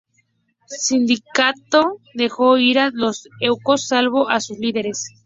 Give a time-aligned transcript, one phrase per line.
[0.79, 5.11] Cincinato dejó ir a todos los ecuos salvo a sus líderes.